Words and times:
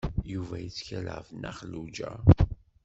Yuba 0.33 0.55
yettkal 0.59 1.05
ɣef 1.15 1.27
Nna 1.31 1.51
Xelluǧa. 1.57 2.11